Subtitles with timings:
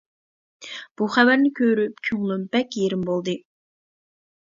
[1.01, 3.41] بۇ خەۋەرنى كۆرۈپ كۆڭلۈم بەك يېرىم بولدى.